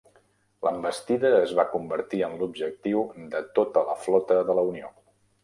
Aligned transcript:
L'envestida 0.67 1.29
es 1.39 1.53
va 1.59 1.65
convertir 1.73 2.23
en 2.29 2.33
l'objectiu 2.41 3.05
de 3.35 3.43
tota 3.61 3.85
la 3.93 3.99
flota 4.09 4.41
de 4.51 4.59
la 4.63 4.67
Unió. 4.73 4.93